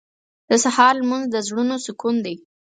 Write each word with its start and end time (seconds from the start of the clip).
•د 0.49 0.51
سهار 0.63 0.93
لمونځ 1.01 1.25
د 1.29 1.35
زړونو 1.47 1.75
سکون 1.85 2.15
دی. 2.25 2.35